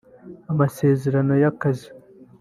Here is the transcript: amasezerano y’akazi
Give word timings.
amasezerano 0.51 1.33
y’akazi 1.41 1.87